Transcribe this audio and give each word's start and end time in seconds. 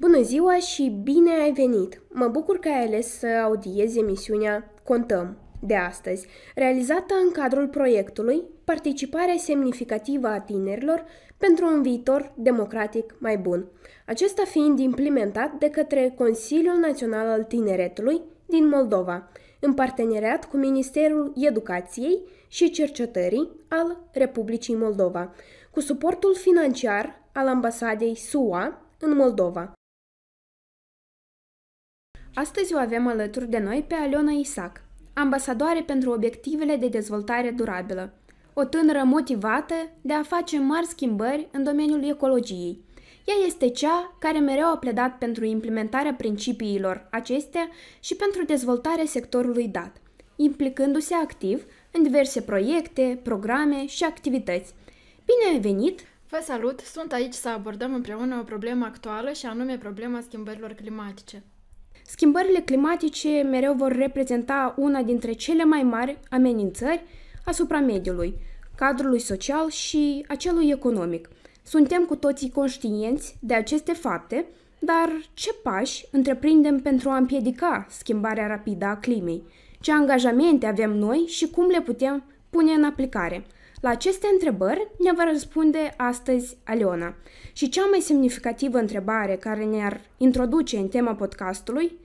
Bună 0.00 0.20
ziua 0.20 0.56
și 0.56 1.00
bine 1.02 1.30
ai 1.30 1.52
venit! 1.52 2.02
Mă 2.08 2.28
bucur 2.28 2.58
că 2.58 2.68
ai 2.68 2.86
ales 2.86 3.18
să 3.18 3.26
audiezi 3.26 3.98
emisiunea 3.98 4.74
Contăm 4.84 5.36
de 5.62 5.74
astăzi, 5.74 6.26
realizată 6.54 7.14
în 7.24 7.30
cadrul 7.30 7.68
proiectului 7.68 8.42
Participarea 8.64 9.36
semnificativă 9.36 10.26
a 10.26 10.40
tinerilor 10.40 11.04
pentru 11.36 11.66
un 11.66 11.82
viitor 11.82 12.32
democratic 12.36 13.14
mai 13.18 13.38
bun, 13.38 13.66
acesta 14.06 14.42
fiind 14.44 14.78
implementat 14.78 15.52
de 15.58 15.70
către 15.70 16.14
Consiliul 16.16 16.76
Național 16.76 17.26
al 17.26 17.42
Tineretului 17.42 18.20
din 18.46 18.68
Moldova, 18.68 19.28
în 19.60 19.74
parteneriat 19.74 20.44
cu 20.44 20.56
Ministerul 20.56 21.32
Educației 21.36 22.20
și 22.48 22.70
Cercetării 22.70 23.48
al 23.68 24.08
Republicii 24.12 24.74
Moldova, 24.74 25.34
cu 25.70 25.80
suportul 25.80 26.34
financiar 26.34 27.28
al 27.32 27.48
Ambasadei 27.48 28.14
SUA 28.14 28.82
în 28.98 29.16
Moldova. 29.16 29.74
Astăzi 32.34 32.74
o 32.74 32.78
avem 32.78 33.06
alături 33.06 33.48
de 33.48 33.58
noi 33.58 33.84
pe 33.86 33.94
Aliona 33.94 34.30
Isac, 34.30 34.82
ambasadoare 35.12 35.82
pentru 35.82 36.10
obiectivele 36.10 36.76
de 36.76 36.88
dezvoltare 36.88 37.50
durabilă, 37.50 38.12
o 38.54 38.64
tânără 38.64 39.02
motivată 39.04 39.74
de 40.00 40.12
a 40.12 40.22
face 40.22 40.58
mari 40.58 40.86
schimbări 40.86 41.48
în 41.52 41.64
domeniul 41.64 42.08
ecologiei. 42.08 42.84
Ea 43.24 43.34
este 43.46 43.68
cea 43.68 44.16
care 44.18 44.38
mereu 44.38 44.66
a 44.66 44.76
pledat 44.76 45.18
pentru 45.18 45.44
implementarea 45.44 46.14
principiilor 46.14 47.06
acestea 47.10 47.68
și 48.00 48.16
pentru 48.16 48.44
dezvoltarea 48.44 49.04
sectorului 49.06 49.68
dat, 49.68 49.96
implicându-se 50.36 51.14
activ 51.14 51.64
în 51.92 52.02
diverse 52.02 52.40
proiecte, 52.40 53.20
programe 53.22 53.86
și 53.86 54.04
activități. 54.04 54.74
Bine 55.24 55.54
ai 55.54 55.60
venit! 55.60 56.00
Vă 56.28 56.40
salut! 56.42 56.80
Sunt 56.80 57.12
aici 57.12 57.34
să 57.34 57.48
abordăm 57.48 57.94
împreună 57.94 58.38
o 58.40 58.44
problemă 58.44 58.84
actuală 58.84 59.32
și 59.32 59.46
anume 59.46 59.78
problema 59.78 60.20
schimbărilor 60.20 60.72
climatice. 60.72 61.42
Schimbările 62.10 62.60
climatice 62.60 63.42
mereu 63.50 63.74
vor 63.74 63.92
reprezenta 63.92 64.74
una 64.76 65.02
dintre 65.02 65.32
cele 65.32 65.64
mai 65.64 65.82
mari 65.82 66.18
amenințări 66.30 67.02
asupra 67.44 67.80
mediului, 67.80 68.34
cadrului 68.74 69.18
social 69.18 69.68
și 69.68 70.24
a 70.28 70.34
celui 70.34 70.70
economic. 70.70 71.28
Suntem 71.62 72.04
cu 72.04 72.16
toții 72.16 72.50
conștienți 72.50 73.36
de 73.40 73.54
aceste 73.54 73.92
fapte, 73.92 74.46
dar 74.78 75.08
ce 75.34 75.52
pași 75.62 76.06
întreprindem 76.10 76.80
pentru 76.80 77.08
a 77.08 77.16
împiedica 77.16 77.86
schimbarea 77.88 78.46
rapidă 78.46 78.84
a 78.84 78.96
climei? 78.96 79.42
Ce 79.80 79.92
angajamente 79.92 80.66
avem 80.66 80.96
noi 80.96 81.18
și 81.18 81.50
cum 81.50 81.68
le 81.68 81.80
putem 81.80 82.24
pune 82.50 82.72
în 82.72 82.84
aplicare? 82.84 83.44
La 83.80 83.88
aceste 83.88 84.28
întrebări 84.32 84.90
ne 84.98 85.12
va 85.12 85.24
răspunde 85.24 85.94
astăzi 85.96 86.56
Aleona. 86.64 87.14
Și 87.52 87.68
cea 87.68 87.84
mai 87.84 88.00
semnificativă 88.00 88.78
întrebare 88.78 89.36
care 89.36 89.64
ne-ar 89.64 90.00
introduce 90.16 90.76
în 90.76 90.88
tema 90.88 91.14
podcastului, 91.14 91.98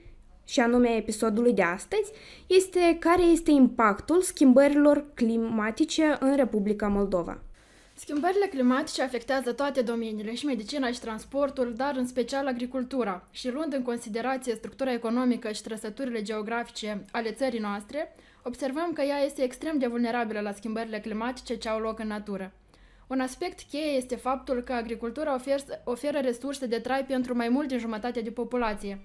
și 0.46 0.60
anume 0.60 0.88
episodului 0.88 1.52
de 1.52 1.62
astăzi, 1.62 2.12
este 2.46 2.96
care 3.00 3.22
este 3.22 3.50
impactul 3.50 4.22
schimbărilor 4.22 5.04
climatice 5.14 6.16
în 6.20 6.36
Republica 6.36 6.88
Moldova. 6.88 7.38
Schimbările 7.98 8.46
climatice 8.46 9.02
afectează 9.02 9.52
toate 9.52 9.82
domeniile, 9.82 10.34
și 10.34 10.46
medicina 10.46 10.90
și 10.90 11.00
transportul, 11.00 11.72
dar 11.76 11.96
în 11.96 12.06
special 12.06 12.46
agricultura. 12.46 13.28
Și 13.30 13.50
luând 13.50 13.72
în 13.72 13.82
considerație 13.82 14.54
structura 14.54 14.92
economică 14.92 15.52
și 15.52 15.62
trăsăturile 15.62 16.22
geografice 16.22 17.04
ale 17.12 17.30
țării 17.30 17.58
noastre, 17.58 18.14
observăm 18.42 18.92
că 18.92 19.02
ea 19.02 19.18
este 19.18 19.42
extrem 19.42 19.78
de 19.78 19.86
vulnerabilă 19.86 20.40
la 20.40 20.52
schimbările 20.52 21.00
climatice 21.00 21.56
ce 21.56 21.68
au 21.68 21.80
loc 21.80 21.98
în 21.98 22.06
natură. 22.06 22.52
Un 23.06 23.20
aspect 23.20 23.60
cheie 23.70 23.96
este 23.96 24.16
faptul 24.16 24.62
că 24.62 24.72
agricultura 24.72 25.34
ofer, 25.34 25.60
oferă 25.84 26.18
resurse 26.18 26.66
de 26.66 26.78
trai 26.78 27.04
pentru 27.04 27.36
mai 27.36 27.48
mult 27.48 27.68
din 27.68 27.78
jumătate 27.78 28.20
de 28.20 28.30
populație, 28.30 29.00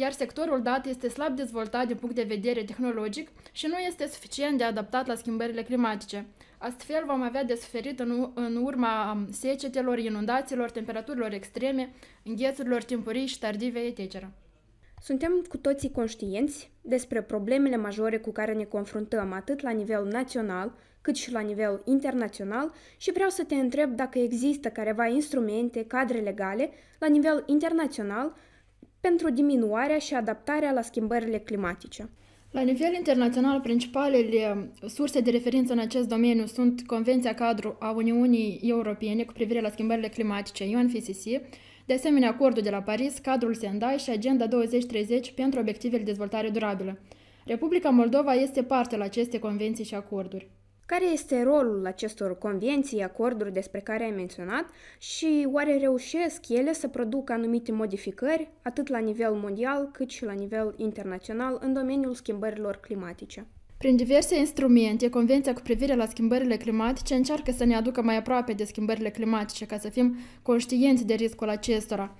iar 0.00 0.12
sectorul 0.12 0.62
dat 0.62 0.86
este 0.86 1.08
slab 1.08 1.36
dezvoltat 1.36 1.86
din 1.86 1.96
punct 1.96 2.14
de 2.14 2.22
vedere 2.22 2.64
tehnologic 2.64 3.28
și 3.52 3.66
nu 3.66 3.76
este 3.76 4.06
suficient 4.06 4.58
de 4.58 4.64
adaptat 4.64 5.06
la 5.06 5.14
schimbările 5.14 5.62
climatice. 5.62 6.26
Astfel 6.58 7.02
vom 7.06 7.22
avea 7.22 7.44
de 7.44 7.54
suferit 7.54 8.00
în, 8.00 8.30
în 8.34 8.56
urma 8.56 9.26
secetelor, 9.30 9.98
inundațiilor, 9.98 10.70
temperaturilor 10.70 11.32
extreme, 11.32 11.90
înghețurilor 12.24 12.82
timpurii 12.82 13.26
și 13.26 13.38
tardive, 13.38 13.78
etc. 13.78 14.26
Suntem 15.02 15.44
cu 15.48 15.56
toții 15.56 15.90
conștienți 15.90 16.70
despre 16.80 17.22
problemele 17.22 17.76
majore 17.76 18.18
cu 18.18 18.30
care 18.30 18.52
ne 18.52 18.64
confruntăm 18.64 19.32
atât 19.32 19.60
la 19.60 19.70
nivel 19.70 20.04
național 20.04 20.72
cât 21.00 21.16
și 21.16 21.32
la 21.32 21.40
nivel 21.40 21.82
internațional 21.84 22.72
și 22.96 23.12
vreau 23.12 23.28
să 23.30 23.44
te 23.44 23.54
întreb 23.54 23.90
dacă 23.96 24.18
există 24.18 24.68
careva 24.68 25.06
instrumente, 25.06 25.84
cadre 25.84 26.18
legale 26.18 26.70
la 26.98 27.06
nivel 27.06 27.42
internațional 27.46 28.36
pentru 29.00 29.30
diminuarea 29.30 29.98
și 29.98 30.14
adaptarea 30.14 30.72
la 30.72 30.82
schimbările 30.82 31.38
climatice. 31.38 32.10
La 32.50 32.60
nivel 32.60 32.94
internațional, 32.94 33.60
principalele 33.60 34.72
surse 34.86 35.20
de 35.20 35.30
referință 35.30 35.72
în 35.72 35.78
acest 35.78 36.08
domeniu 36.08 36.46
sunt 36.46 36.86
Convenția 36.86 37.34
Cadru 37.34 37.76
a 37.78 37.90
Uniunii 37.90 38.60
Europene 38.62 39.22
cu 39.24 39.32
privire 39.32 39.60
la 39.60 39.70
schimbările 39.70 40.08
climatice, 40.08 40.64
UNFCCC, 40.74 41.24
de 41.86 41.94
asemenea 41.94 42.28
Acordul 42.28 42.62
de 42.62 42.70
la 42.70 42.82
Paris, 42.82 43.18
Cadrul 43.18 43.54
Sendai 43.54 43.98
și 43.98 44.10
Agenda 44.10 44.46
2030 44.46 45.32
pentru 45.32 45.60
obiectivele 45.60 45.98
de 45.98 46.04
dezvoltare 46.04 46.48
durabilă. 46.48 46.98
Republica 47.44 47.88
Moldova 47.88 48.32
este 48.32 48.62
parte 48.62 48.96
la 48.96 49.04
aceste 49.04 49.38
convenții 49.38 49.84
și 49.84 49.94
acorduri. 49.94 50.48
Care 50.92 51.04
este 51.12 51.42
rolul 51.42 51.86
acestor 51.86 52.38
convenții, 52.38 53.02
acorduri 53.02 53.52
despre 53.52 53.80
care 53.80 54.04
ai 54.04 54.10
menționat 54.10 54.64
și 54.98 55.48
oare 55.52 55.78
reușesc 55.78 56.48
ele 56.48 56.72
să 56.72 56.88
producă 56.88 57.32
anumite 57.32 57.72
modificări 57.72 58.48
atât 58.62 58.88
la 58.88 58.98
nivel 58.98 59.32
mondial 59.32 59.88
cât 59.92 60.10
și 60.10 60.24
la 60.24 60.32
nivel 60.32 60.74
internațional 60.76 61.58
în 61.60 61.72
domeniul 61.72 62.14
schimbărilor 62.14 62.76
climatice? 62.76 63.46
Prin 63.78 63.96
diverse 63.96 64.38
instrumente, 64.38 65.10
Convenția 65.10 65.52
cu 65.52 65.60
privire 65.60 65.94
la 65.94 66.06
schimbările 66.06 66.56
climatice 66.56 67.14
încearcă 67.14 67.50
să 67.50 67.64
ne 67.64 67.74
aducă 67.74 68.02
mai 68.02 68.16
aproape 68.16 68.52
de 68.52 68.64
schimbările 68.64 69.10
climatice 69.10 69.66
ca 69.66 69.78
să 69.78 69.88
fim 69.88 70.16
conștienți 70.42 71.06
de 71.06 71.14
riscul 71.14 71.48
acestora. 71.48 72.16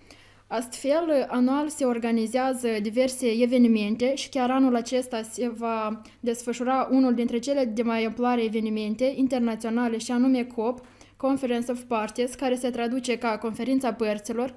Astfel, 0.50 1.26
anual 1.28 1.68
se 1.68 1.84
organizează 1.84 2.68
diverse 2.82 3.26
evenimente 3.26 4.14
și 4.14 4.28
chiar 4.28 4.50
anul 4.50 4.76
acesta 4.76 5.22
se 5.22 5.48
va 5.48 6.02
desfășura 6.20 6.88
unul 6.90 7.14
dintre 7.14 7.38
cele 7.38 7.64
de 7.64 7.82
mai 7.82 8.04
amploare 8.04 8.44
evenimente 8.44 9.12
internaționale 9.16 9.98
și 9.98 10.10
anume 10.10 10.44
COP, 10.44 10.80
Conference 11.16 11.70
of 11.70 11.80
Parties, 11.80 12.34
care 12.34 12.54
se 12.54 12.70
traduce 12.70 13.18
ca 13.18 13.38
Conferința 13.38 13.92
Părților. 13.92 14.54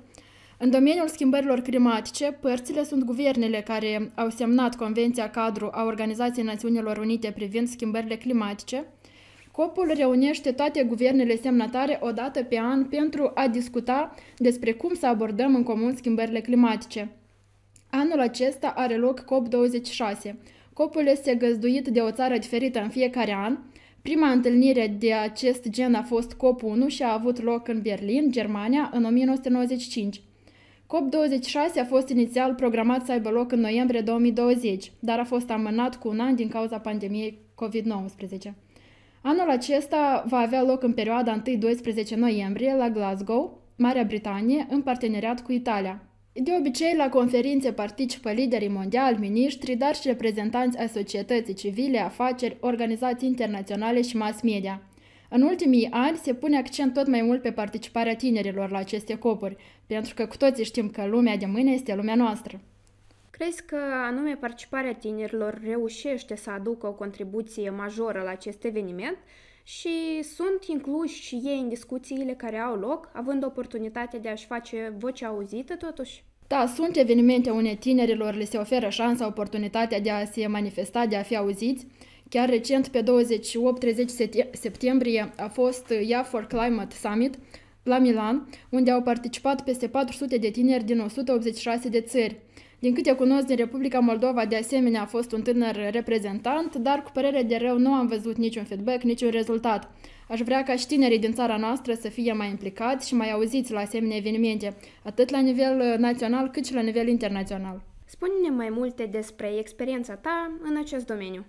În 0.57 0.69
domeniul 0.69 1.07
schimbărilor 1.07 1.59
climatice, 1.59 2.37
părțile 2.41 2.83
sunt 2.83 3.03
guvernele 3.03 3.61
care 3.61 4.11
au 4.15 4.29
semnat 4.29 4.75
Convenția 4.75 5.29
Cadru 5.29 5.69
a 5.71 5.83
Organizației 5.83 6.45
Națiunilor 6.45 6.97
Unite 6.97 7.31
privind 7.31 7.67
schimbările 7.67 8.15
climatice, 8.15 8.85
Copul 9.51 9.91
reunește 9.95 10.51
toate 10.51 10.83
guvernele 10.83 11.35
semnatare 11.35 11.99
o 12.01 12.11
dată 12.11 12.43
pe 12.43 12.59
an 12.59 12.85
pentru 12.85 13.31
a 13.33 13.47
discuta 13.47 14.15
despre 14.37 14.71
cum 14.71 14.93
să 14.93 15.07
abordăm 15.07 15.55
în 15.55 15.63
comun 15.63 15.95
schimbările 15.95 16.41
climatice. 16.41 17.09
Anul 17.89 18.19
acesta 18.19 18.73
are 18.75 18.97
loc 18.97 19.23
COP26. 19.23 20.33
Copul 20.73 21.07
este 21.07 21.35
găzduit 21.35 21.87
de 21.87 21.99
o 21.99 22.11
țară 22.11 22.37
diferită 22.37 22.81
în 22.81 22.89
fiecare 22.89 23.33
an. 23.33 23.57
Prima 24.01 24.29
întâlnire 24.29 24.95
de 24.99 25.13
acest 25.13 25.69
gen 25.69 25.93
a 25.93 26.01
fost 26.01 26.33
COP1 26.33 26.87
și 26.87 27.03
a 27.03 27.13
avut 27.13 27.41
loc 27.41 27.67
în 27.67 27.81
Berlin, 27.81 28.31
Germania, 28.31 28.89
în 28.93 29.03
1995. 29.03 30.21
COP26 30.83 31.81
a 31.81 31.85
fost 31.85 32.09
inițial 32.09 32.53
programat 32.53 33.05
să 33.05 33.11
aibă 33.11 33.29
loc 33.29 33.51
în 33.51 33.59
noiembrie 33.59 34.01
2020, 34.01 34.91
dar 34.99 35.19
a 35.19 35.23
fost 35.23 35.49
amânat 35.49 35.99
cu 35.99 36.07
un 36.07 36.19
an 36.19 36.35
din 36.35 36.47
cauza 36.47 36.79
pandemiei 36.79 37.39
COVID-19. 37.55 38.53
Anul 39.23 39.49
acesta 39.49 40.23
va 40.27 40.37
avea 40.37 40.63
loc 40.63 40.83
în 40.83 40.93
perioada 40.93 41.41
1-12 41.41 42.15
noiembrie 42.15 42.75
la 42.75 42.89
Glasgow, 42.89 43.61
Marea 43.77 44.03
Britanie, 44.03 44.65
în 44.69 44.81
parteneriat 44.81 45.43
cu 45.43 45.51
Italia. 45.51 46.03
De 46.33 46.51
obicei, 46.59 46.95
la 46.97 47.09
conferințe 47.09 47.71
participă 47.71 48.31
liderii 48.31 48.67
mondiali, 48.67 49.17
miniștri, 49.19 49.75
dar 49.75 49.95
și 49.95 50.07
reprezentanți 50.07 50.77
ai 50.77 50.87
societății 50.87 51.53
civile, 51.53 51.99
afaceri, 51.99 52.57
organizații 52.59 53.27
internaționale 53.27 54.01
și 54.01 54.17
mass 54.17 54.41
media. 54.41 54.81
În 55.29 55.41
ultimii 55.41 55.87
ani 55.91 56.17
se 56.17 56.33
pune 56.33 56.57
accent 56.57 56.93
tot 56.93 57.07
mai 57.07 57.21
mult 57.21 57.41
pe 57.41 57.51
participarea 57.51 58.15
tinerilor 58.15 58.71
la 58.71 58.77
aceste 58.77 59.15
copuri, 59.15 59.55
pentru 59.87 60.13
că 60.13 60.25
cu 60.25 60.37
toții 60.37 60.63
știm 60.63 60.89
că 60.89 61.05
lumea 61.05 61.37
de 61.37 61.45
mâine 61.45 61.71
este 61.71 61.95
lumea 61.95 62.15
noastră. 62.15 62.61
Crezi 63.41 63.65
că 63.65 63.77
anume 64.07 64.37
participarea 64.39 64.93
tinerilor 64.93 65.61
reușește 65.63 66.35
să 66.35 66.49
aducă 66.49 66.87
o 66.87 66.93
contribuție 66.93 67.69
majoră 67.69 68.21
la 68.23 68.29
acest 68.29 68.63
eveniment 68.63 69.17
și 69.63 70.23
sunt 70.23 70.63
incluși 70.67 71.21
și 71.21 71.41
ei 71.43 71.59
în 71.59 71.69
discuțiile 71.69 72.33
care 72.33 72.57
au 72.57 72.75
loc, 72.75 73.09
având 73.13 73.45
oportunitatea 73.45 74.19
de 74.19 74.29
a-și 74.29 74.45
face 74.45 74.93
vocea 74.97 75.27
auzită 75.27 75.75
totuși? 75.75 76.23
Da, 76.47 76.65
sunt 76.75 76.95
evenimente 76.95 77.49
unde 77.49 77.75
tinerilor 77.79 78.33
le 78.33 78.45
se 78.45 78.57
oferă 78.57 78.89
șansa, 78.89 79.27
oportunitatea 79.27 79.99
de 79.99 80.09
a 80.09 80.25
se 80.25 80.47
manifesta, 80.47 81.05
de 81.05 81.15
a 81.15 81.23
fi 81.23 81.35
auziți. 81.35 81.87
Chiar 82.29 82.49
recent, 82.49 82.87
pe 82.87 83.03
28-30 83.03 83.05
septembrie, 84.51 85.33
a 85.37 85.47
fost 85.47 85.93
IA 86.07 86.23
for 86.23 86.45
Climate 86.45 86.95
Summit, 86.95 87.37
la 87.83 87.97
Milan, 87.97 88.47
unde 88.69 88.91
au 88.91 89.01
participat 89.01 89.63
peste 89.63 89.87
400 89.87 90.37
de 90.37 90.49
tineri 90.49 90.83
din 90.83 90.99
186 90.99 91.89
de 91.89 92.01
țări. 92.01 92.39
Din 92.79 92.93
câte 92.93 93.13
cunosc 93.13 93.45
din 93.45 93.55
Republica 93.55 93.99
Moldova, 93.99 94.45
de 94.45 94.55
asemenea, 94.55 95.01
a 95.01 95.05
fost 95.05 95.31
un 95.31 95.41
tânăr 95.41 95.89
reprezentant, 95.91 96.75
dar 96.75 97.03
cu 97.03 97.11
părere 97.13 97.43
de 97.43 97.57
rău 97.61 97.77
nu 97.77 97.93
am 97.93 98.07
văzut 98.07 98.37
niciun 98.37 98.63
feedback, 98.63 99.01
niciun 99.01 99.29
rezultat. 99.29 99.91
Aș 100.29 100.39
vrea 100.39 100.63
ca 100.63 100.71
și 100.71 100.79
știnerii 100.79 101.19
din 101.19 101.33
țara 101.33 101.57
noastră 101.57 101.93
să 101.93 102.09
fie 102.09 102.33
mai 102.33 102.49
implicați 102.49 103.07
și 103.07 103.15
mai 103.15 103.31
auziți 103.31 103.71
la 103.71 103.79
asemenea 103.79 104.17
evenimente, 104.17 104.75
atât 105.03 105.29
la 105.29 105.39
nivel 105.39 105.79
uh, 105.79 105.97
național 105.97 106.49
cât 106.49 106.65
și 106.65 106.73
la 106.73 106.81
nivel 106.81 107.07
internațional. 107.07 107.81
Spune-ne 108.05 108.49
mai 108.49 108.69
multe 108.69 109.05
despre 109.05 109.57
experiența 109.57 110.15
ta 110.15 110.51
în 110.61 110.77
acest 110.77 111.05
domeniu. 111.05 111.45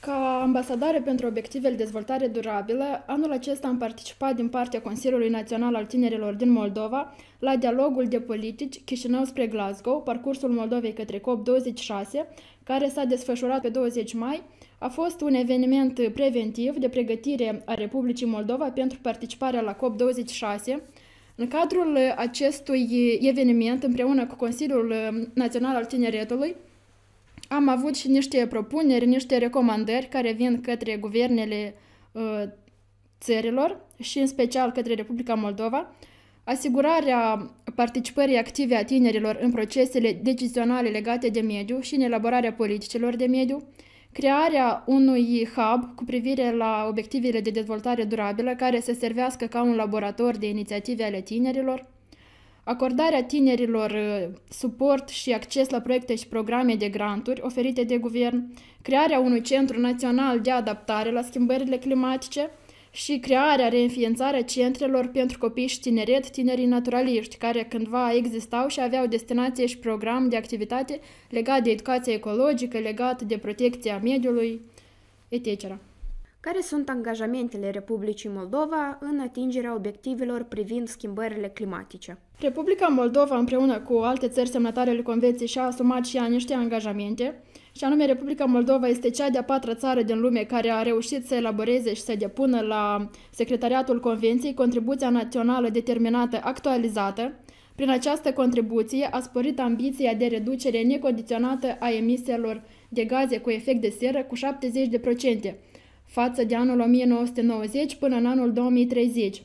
Ca 0.00 0.40
ambasadare 0.42 1.00
pentru 1.00 1.26
obiectivele 1.26 1.74
de 1.74 1.82
dezvoltare 1.82 2.26
durabilă, 2.26 3.04
anul 3.06 3.32
acesta 3.32 3.68
am 3.68 3.78
participat 3.78 4.34
din 4.34 4.48
partea 4.48 4.80
Consiliului 4.80 5.28
Național 5.28 5.74
al 5.74 5.84
Tinerilor 5.84 6.34
din 6.34 6.50
Moldova 6.50 7.14
la 7.38 7.56
dialogul 7.56 8.06
de 8.08 8.20
politici 8.20 8.80
Chișinău 8.84 9.24
spre 9.24 9.46
Glasgow, 9.46 10.02
parcursul 10.02 10.50
Moldovei 10.50 10.92
către 10.92 11.18
COP26, 11.18 12.26
care 12.62 12.88
s-a 12.88 13.04
desfășurat 13.04 13.60
pe 13.60 13.68
20 13.68 14.14
mai. 14.14 14.42
A 14.78 14.88
fost 14.88 15.20
un 15.20 15.34
eveniment 15.34 16.08
preventiv 16.08 16.76
de 16.76 16.88
pregătire 16.88 17.62
a 17.66 17.74
Republicii 17.74 18.26
Moldova 18.26 18.70
pentru 18.70 18.98
participarea 19.02 19.60
la 19.60 19.76
COP26. 19.76 20.82
În 21.36 21.48
cadrul 21.48 21.98
acestui 22.16 23.18
eveniment, 23.22 23.82
împreună 23.82 24.26
cu 24.26 24.34
Consiliul 24.34 24.94
Național 25.34 25.76
al 25.76 25.84
Tineretului, 25.84 26.54
am 27.52 27.68
avut 27.68 27.96
și 27.96 28.08
niște 28.08 28.46
propuneri, 28.46 29.06
niște 29.06 29.36
recomandări 29.38 30.08
care 30.08 30.32
vin 30.32 30.60
către 30.60 30.96
guvernele 30.96 31.74
uh, 32.12 32.42
țărilor 33.20 33.86
și 34.00 34.18
în 34.18 34.26
special 34.26 34.70
către 34.70 34.94
Republica 34.94 35.34
Moldova, 35.34 35.94
asigurarea 36.44 37.50
participării 37.74 38.36
active 38.36 38.76
a 38.76 38.84
tinerilor 38.84 39.38
în 39.40 39.50
procesele 39.50 40.12
decizionale 40.22 40.88
legate 40.88 41.28
de 41.28 41.40
mediu 41.40 41.80
și 41.80 41.94
în 41.94 42.00
elaborarea 42.00 42.52
politicilor 42.52 43.16
de 43.16 43.26
mediu, 43.26 43.68
crearea 44.12 44.82
unui 44.86 45.48
hub 45.54 45.94
cu 45.94 46.04
privire 46.04 46.56
la 46.56 46.86
obiectivele 46.88 47.40
de 47.40 47.50
dezvoltare 47.50 48.04
durabilă 48.04 48.54
care 48.54 48.80
să 48.80 48.92
servească 48.92 49.46
ca 49.46 49.62
un 49.62 49.74
laborator 49.74 50.36
de 50.36 50.48
inițiative 50.48 51.04
ale 51.04 51.20
tinerilor, 51.20 51.86
acordarea 52.70 53.24
tinerilor 53.24 53.90
uh, 53.90 54.28
suport 54.48 55.08
și 55.08 55.32
acces 55.32 55.68
la 55.68 55.80
proiecte 55.80 56.14
și 56.14 56.26
programe 56.26 56.74
de 56.74 56.88
granturi 56.88 57.40
oferite 57.44 57.82
de 57.84 57.96
guvern, 57.96 58.52
crearea 58.82 59.18
unui 59.18 59.40
centru 59.40 59.80
național 59.80 60.40
de 60.40 60.50
adaptare 60.50 61.10
la 61.10 61.22
schimbările 61.22 61.76
climatice 61.76 62.50
și 62.90 63.18
crearea, 63.18 63.68
reînființarea 63.68 64.42
centrelor 64.42 65.06
pentru 65.06 65.38
copii 65.38 65.66
și 65.66 65.80
tineret, 65.80 66.30
tinerii 66.30 66.66
naturaliști, 66.66 67.36
care 67.36 67.64
cândva 67.64 68.12
existau 68.12 68.68
și 68.68 68.80
aveau 68.80 69.06
destinație 69.06 69.66
și 69.66 69.78
program 69.78 70.28
de 70.28 70.36
activitate 70.36 71.00
legat 71.30 71.62
de 71.62 71.70
educație 71.70 72.12
ecologică, 72.12 72.78
legat 72.78 73.22
de 73.22 73.38
protecția 73.38 74.00
mediului, 74.02 74.60
etc. 75.28 75.76
Care 76.40 76.60
sunt 76.60 76.88
angajamentele 76.88 77.70
Republicii 77.70 78.30
Moldova 78.32 78.98
în 79.00 79.20
atingerea 79.20 79.74
obiectivelor 79.74 80.42
privind 80.42 80.88
schimbările 80.88 81.48
climatice? 81.48 82.18
Republica 82.40 82.86
Moldova, 82.86 83.36
împreună 83.36 83.80
cu 83.80 83.94
alte 83.94 84.28
țări 84.28 84.48
semnătare 84.48 84.90
ale 84.90 85.02
Convenției, 85.02 85.48
și-a 85.48 85.62
asumat 85.62 86.06
și 86.06 86.16
ea 86.16 86.26
niște 86.26 86.54
angajamente, 86.54 87.42
și 87.76 87.84
anume 87.84 88.06
Republica 88.06 88.44
Moldova 88.44 88.86
este 88.86 89.10
cea 89.10 89.30
de-a 89.30 89.42
patra 89.42 89.74
țară 89.74 90.02
din 90.02 90.20
lume 90.20 90.40
care 90.40 90.70
a 90.70 90.82
reușit 90.82 91.26
să 91.26 91.34
elaboreze 91.34 91.94
și 91.94 92.02
să 92.02 92.14
depună 92.18 92.60
la 92.60 93.10
Secretariatul 93.30 94.00
Convenției 94.00 94.54
contribuția 94.54 95.10
națională 95.10 95.68
determinată 95.68 96.40
actualizată. 96.42 97.32
Prin 97.74 97.90
această 97.90 98.32
contribuție 98.32 99.08
a 99.10 99.20
sporit 99.20 99.60
ambiția 99.60 100.14
de 100.14 100.26
reducere 100.26 100.82
necondiționată 100.82 101.76
a 101.80 101.90
emisiilor 101.90 102.62
de 102.88 103.04
gaze 103.04 103.38
cu 103.38 103.50
efect 103.50 103.80
de 103.80 103.94
seră 103.98 104.22
cu 104.22 104.36
70%, 104.36 105.54
față 106.04 106.44
de 106.44 106.54
anul 106.54 106.80
1990 106.80 107.94
până 107.94 108.16
în 108.16 108.26
anul 108.26 108.52
2030. 108.52 109.42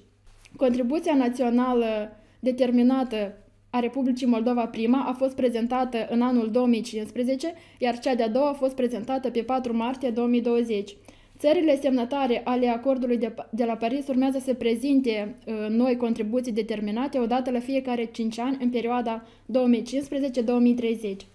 Contribuția 0.56 1.15
națională 1.15 2.19
determinată 2.45 3.38
a 3.69 3.80
Republicii 3.80 4.27
Moldova 4.27 4.65
prima 4.65 5.06
a 5.07 5.13
fost 5.13 5.36
prezentată 5.36 6.07
în 6.09 6.21
anul 6.21 6.51
2015, 6.51 7.53
iar 7.80 8.00
cea 8.00 8.15
de-a 8.15 8.30
doua 8.30 8.50
a 8.50 8.53
fost 8.53 8.75
prezentată 8.75 9.30
pe 9.30 9.42
4 9.42 9.75
martie 9.75 10.09
2020. 10.09 10.95
Țările 11.38 11.80
semnătare 11.81 12.42
ale 12.44 12.68
acordului 12.68 13.18
de, 13.18 13.36
de 13.50 13.65
la 13.65 13.74
Paris 13.75 14.07
urmează 14.07 14.39
să 14.39 14.53
prezinte 14.53 15.36
uh, 15.45 15.53
noi 15.69 15.97
contribuții 15.97 16.51
determinate 16.51 17.19
odată 17.19 17.51
la 17.51 17.59
fiecare 17.59 18.06
5 18.06 18.39
ani 18.39 18.57
în 18.62 18.69
perioada 18.69 19.27
2015-2030. 19.51 21.35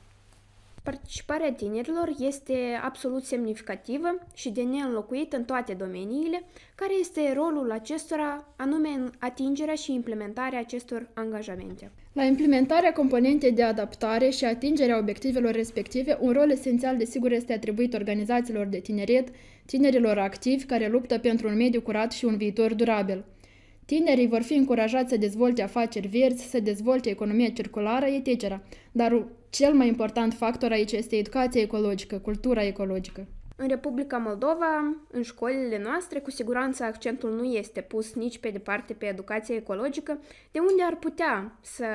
Participarea 0.82 1.52
tinerilor 1.52 2.14
este 2.18 2.54
absolut 2.82 3.24
semnificativă 3.24 4.18
și 4.34 4.50
de 4.50 4.62
neînlocuit 4.62 5.32
în 5.32 5.44
toate 5.44 5.72
domeniile, 5.72 6.42
care 6.74 6.92
este 7.00 7.32
rolul 7.34 7.70
acestora 7.70 8.46
anume 8.56 8.88
în 8.88 9.10
atingerea 9.18 9.74
și 9.74 9.92
implementarea 9.92 10.58
acestor 10.58 11.08
angajamente. 11.14 11.90
La 12.12 12.24
implementarea 12.24 12.92
componentei 12.92 13.52
de 13.52 13.62
adaptare 13.62 14.30
și 14.30 14.44
atingerea 14.44 14.98
obiectivelor 14.98 15.52
respective, 15.52 16.18
un 16.20 16.32
rol 16.32 16.50
esențial 16.50 16.96
desigur 16.96 17.32
este 17.32 17.52
atribuit 17.52 17.94
organizațiilor 17.94 18.66
de 18.66 18.78
tineret, 18.78 19.28
tinerilor 19.66 20.18
activi 20.18 20.64
care 20.64 20.88
luptă 20.88 21.18
pentru 21.18 21.48
un 21.48 21.56
mediu 21.56 21.80
curat 21.80 22.12
și 22.12 22.24
un 22.24 22.36
viitor 22.36 22.74
durabil. 22.74 23.24
Tinerii 23.84 24.28
vor 24.28 24.42
fi 24.42 24.54
încurajați 24.54 25.10
să 25.10 25.16
dezvolte 25.16 25.62
afaceri 25.62 26.08
verzi, 26.08 26.50
să 26.50 26.60
dezvolte 26.60 27.10
economia 27.10 27.48
circulară, 27.48 28.06
etc. 28.06 28.60
Dar 28.92 29.26
cel 29.50 29.74
mai 29.74 29.86
important 29.86 30.32
factor 30.32 30.70
aici 30.70 30.92
este 30.92 31.16
educația 31.16 31.60
ecologică, 31.60 32.18
cultura 32.18 32.62
ecologică. 32.62 33.26
În 33.56 33.68
Republica 33.68 34.16
Moldova, 34.16 34.96
în 35.10 35.22
școlile 35.22 35.82
noastre, 35.82 36.18
cu 36.18 36.30
siguranță 36.30 36.84
accentul 36.84 37.30
nu 37.30 37.44
este 37.44 37.80
pus 37.80 38.14
nici 38.14 38.38
pe 38.38 38.50
departe 38.50 38.92
pe 38.92 39.06
educația 39.06 39.54
ecologică, 39.54 40.20
de 40.50 40.58
unde 40.58 40.82
ar 40.82 40.96
putea 40.96 41.58
să 41.60 41.86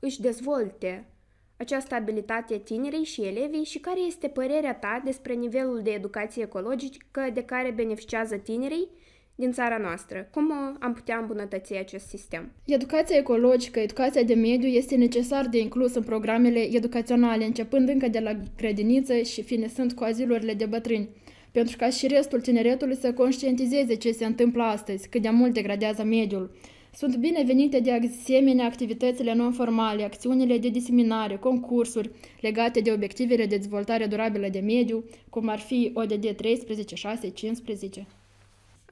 își 0.00 0.20
dezvolte 0.20 1.08
această 1.56 1.94
abilitate 1.94 2.58
tinerii 2.58 3.04
și 3.04 3.22
elevii 3.22 3.64
și 3.64 3.78
care 3.78 4.00
este 4.00 4.28
părerea 4.28 4.74
ta 4.74 5.02
despre 5.04 5.32
nivelul 5.32 5.80
de 5.82 5.90
educație 5.90 6.42
ecologică 6.42 7.30
de 7.32 7.44
care 7.44 7.70
beneficiază 7.70 8.36
tinerii 8.36 8.88
din 9.34 9.52
țara 9.52 9.78
noastră. 9.78 10.28
Cum 10.30 10.44
uh, 10.48 10.76
am 10.80 10.92
putea 10.92 11.18
îmbunătăți 11.18 11.74
acest 11.74 12.06
sistem? 12.06 12.52
Educația 12.64 13.16
ecologică, 13.16 13.80
educația 13.80 14.22
de 14.22 14.34
mediu 14.34 14.68
este 14.68 14.96
necesar 14.96 15.46
de 15.46 15.58
inclus 15.58 15.94
în 15.94 16.02
programele 16.02 16.60
educaționale, 16.60 17.44
începând 17.44 17.88
încă 17.88 18.08
de 18.08 18.18
la 18.18 18.36
grădiniță 18.56 19.22
și 19.22 19.42
finisând 19.42 19.92
cu 19.92 20.04
azilurile 20.04 20.54
de 20.54 20.66
bătrâni, 20.66 21.08
pentru 21.52 21.76
ca 21.76 21.88
și 21.88 22.06
restul 22.06 22.40
tineretului 22.40 22.96
să 22.96 23.12
conștientizeze 23.12 23.94
ce 23.94 24.12
se 24.12 24.24
întâmplă 24.24 24.62
astăzi, 24.62 25.08
cât 25.08 25.22
de 25.22 25.30
mult 25.30 25.52
degradează 25.52 26.04
mediul. 26.04 26.50
Sunt 26.92 27.16
binevenite 27.16 27.80
de 27.80 27.92
asemenea 27.92 28.66
activitățile 28.66 29.34
non-formale, 29.34 30.02
acțiunile 30.02 30.58
de 30.58 30.68
diseminare, 30.68 31.36
concursuri 31.36 32.10
legate 32.40 32.80
de 32.80 32.92
obiectivele 32.92 33.46
de 33.46 33.56
dezvoltare 33.56 34.06
durabilă 34.06 34.48
de 34.48 34.60
mediu, 34.60 35.04
cum 35.30 35.48
ar 35.48 35.58
fi 35.58 35.90
ODD 35.94 36.36
13, 36.36 36.94
6, 36.94 37.28
15. 37.28 38.06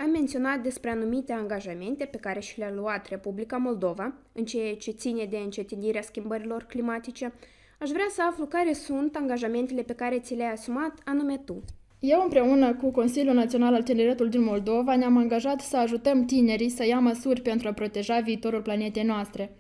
Am 0.03 0.11
menționat 0.11 0.61
despre 0.63 0.91
anumite 0.91 1.33
angajamente 1.33 2.05
pe 2.05 2.17
care 2.17 2.41
și 2.41 2.59
le-a 2.59 2.73
luat 2.73 3.09
Republica 3.09 3.57
Moldova 3.57 4.15
în 4.33 4.45
ceea 4.45 4.75
ce 4.77 4.91
ține 4.91 5.25
de 5.25 5.37
încetinirea 5.37 6.03
schimbărilor 6.03 6.63
climatice. 6.63 7.33
Aș 7.81 7.91
vrea 7.91 8.07
să 8.11 8.23
aflu 8.31 8.45
care 8.47 8.73
sunt 8.73 9.17
angajamentele 9.17 9.83
pe 9.83 9.93
care 9.93 10.19
ți 10.19 10.35
le-ai 10.35 10.53
asumat 10.53 10.93
anume 11.05 11.39
tu. 11.45 11.65
Eu 11.99 12.23
împreună 12.23 12.75
cu 12.75 12.91
Consiliul 12.91 13.35
Național 13.35 13.75
al 13.75 13.83
Tineretului 13.83 14.31
din 14.31 14.43
Moldova 14.43 14.97
ne-am 14.97 15.17
angajat 15.17 15.61
să 15.61 15.77
ajutăm 15.77 16.25
tinerii 16.25 16.69
să 16.69 16.87
ia 16.87 16.99
măsuri 16.99 17.41
pentru 17.41 17.69
a 17.69 17.73
proteja 17.73 18.21
viitorul 18.21 18.63
planetei 18.63 19.05
noastre. 19.05 19.57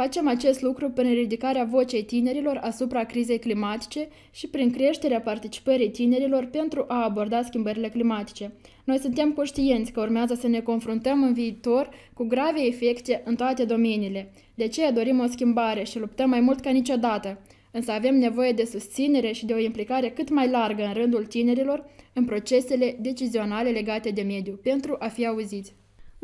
Facem 0.00 0.28
acest 0.28 0.60
lucru 0.62 0.90
prin 0.90 1.12
ridicarea 1.12 1.64
vocei 1.64 2.04
tinerilor 2.04 2.58
asupra 2.62 3.04
crizei 3.04 3.38
climatice 3.38 4.08
și 4.30 4.48
prin 4.48 4.70
creșterea 4.70 5.20
participării 5.20 5.90
tinerilor 5.90 6.44
pentru 6.44 6.84
a 6.88 7.04
aborda 7.04 7.42
schimbările 7.42 7.88
climatice. 7.88 8.52
Noi 8.84 8.98
suntem 8.98 9.32
conștienți 9.32 9.92
că 9.92 10.00
urmează 10.00 10.34
să 10.34 10.48
ne 10.48 10.60
confruntăm 10.60 11.22
în 11.22 11.32
viitor 11.32 11.88
cu 12.14 12.24
grave 12.24 12.60
efecte 12.66 13.22
în 13.24 13.36
toate 13.36 13.64
domeniile. 13.64 14.32
De 14.54 14.64
aceea 14.64 14.92
dorim 14.92 15.20
o 15.20 15.26
schimbare 15.26 15.84
și 15.84 15.98
luptăm 15.98 16.28
mai 16.28 16.40
mult 16.40 16.60
ca 16.60 16.70
niciodată. 16.70 17.38
Însă 17.70 17.92
avem 17.92 18.18
nevoie 18.18 18.52
de 18.52 18.64
susținere 18.64 19.32
și 19.32 19.46
de 19.46 19.52
o 19.52 19.58
implicare 19.58 20.10
cât 20.10 20.30
mai 20.30 20.50
largă 20.50 20.84
în 20.84 20.92
rândul 20.92 21.26
tinerilor 21.26 21.90
în 22.12 22.24
procesele 22.24 22.96
decizionale 23.00 23.70
legate 23.70 24.10
de 24.10 24.22
mediu, 24.22 24.60
pentru 24.62 24.96
a 24.98 25.08
fi 25.08 25.26
auziți. 25.26 25.74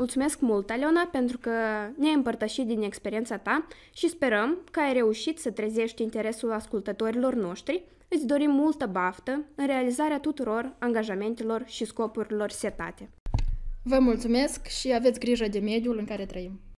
Mulțumesc 0.00 0.40
mult, 0.40 0.71
Aliona, 0.71 1.09
pentru 1.12 1.38
că 1.38 1.50
ne-ai 1.97 2.14
împărtășit 2.14 2.66
din 2.66 2.83
experiența 2.83 3.37
ta 3.37 3.66
și 3.92 4.09
sperăm 4.09 4.59
că 4.71 4.80
ai 4.80 4.92
reușit 4.92 5.38
să 5.38 5.50
trezești 5.50 6.02
interesul 6.02 6.52
ascultătorilor 6.52 7.35
noștri. 7.35 7.83
Îți 8.09 8.26
dorim 8.26 8.50
multă 8.50 8.87
baftă 8.87 9.45
în 9.54 9.66
realizarea 9.66 10.21
tuturor 10.21 10.75
angajamentelor 10.78 11.62
și 11.66 11.85
scopurilor 11.85 12.50
setate. 12.50 13.09
Vă 13.83 13.99
mulțumesc 13.99 14.66
și 14.66 14.92
aveți 14.95 15.21
grijă 15.21 15.49
de 15.49 15.59
mediul 15.59 15.99
în 15.99 16.04
care 16.04 16.26
trăim. 16.26 16.61